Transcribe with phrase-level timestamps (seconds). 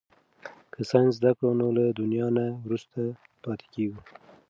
[0.73, 2.99] که ساینس زده کړو نو له دنیا نه وروسته
[3.43, 3.99] پاتې کیږو.